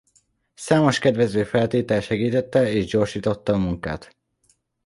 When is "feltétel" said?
1.43-2.01